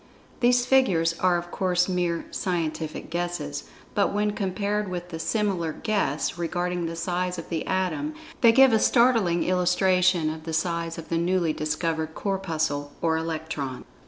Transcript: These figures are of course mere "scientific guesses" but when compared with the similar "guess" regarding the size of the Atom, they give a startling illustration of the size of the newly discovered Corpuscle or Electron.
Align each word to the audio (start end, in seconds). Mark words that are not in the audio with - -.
These 0.39 0.65
figures 0.65 1.13
are 1.19 1.37
of 1.37 1.51
course 1.51 1.87
mere 1.87 2.25
"scientific 2.31 3.11
guesses" 3.11 3.65
but 3.93 4.11
when 4.11 4.31
compared 4.31 4.89
with 4.89 5.09
the 5.09 5.19
similar 5.19 5.73
"guess" 5.73 6.39
regarding 6.39 6.87
the 6.87 6.95
size 6.95 7.37
of 7.37 7.49
the 7.49 7.67
Atom, 7.67 8.15
they 8.41 8.51
give 8.51 8.73
a 8.73 8.79
startling 8.79 9.43
illustration 9.43 10.31
of 10.31 10.43
the 10.43 10.53
size 10.53 10.97
of 10.97 11.09
the 11.09 11.19
newly 11.19 11.53
discovered 11.53 12.15
Corpuscle 12.15 12.93
or 12.99 13.15
Electron. 13.15 13.85